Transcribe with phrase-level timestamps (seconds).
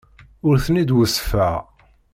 [0.47, 1.55] Ur ten-id-weṣṣfeɣ.